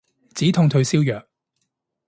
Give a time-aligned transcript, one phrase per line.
[0.33, 1.27] 止痛退燒藥